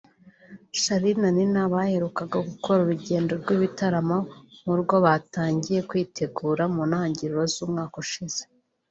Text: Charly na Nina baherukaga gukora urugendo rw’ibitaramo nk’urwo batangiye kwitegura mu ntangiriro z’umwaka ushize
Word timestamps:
Charly 0.81 1.11
na 1.21 1.29
Nina 1.37 1.61
baherukaga 1.73 2.37
gukora 2.49 2.79
urugendo 2.81 3.31
rw’ibitaramo 3.41 4.17
nk’urwo 4.59 4.95
batangiye 5.05 5.79
kwitegura 5.89 6.63
mu 6.73 6.81
ntangiriro 6.89 7.41
z’umwaka 7.53 7.95
ushize 8.05 8.41